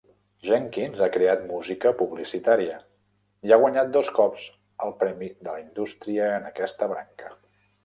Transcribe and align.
Jenkins 0.45 1.01
ha 1.05 1.09
creat 1.17 1.43
música 1.51 1.91
publicitària, 1.99 2.79
i 3.49 3.53
ha 3.57 3.61
guanyat 3.65 3.93
dos 3.99 4.11
cops 4.17 4.49
el 4.87 4.97
premi 5.05 5.31
de 5.37 5.49
la 5.53 5.63
indústria 5.67 6.33
en 6.41 6.51
aquesta 6.53 6.93
branca. 6.97 7.33